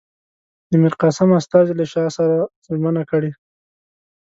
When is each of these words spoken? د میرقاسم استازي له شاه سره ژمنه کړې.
د 0.69 0.71
میرقاسم 0.83 1.29
استازي 1.39 1.73
له 1.79 1.85
شاه 1.91 2.09
سره 2.17 2.35
ژمنه 2.75 3.03
کړې. 3.11 3.31